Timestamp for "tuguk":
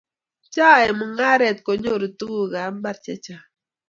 2.17-2.53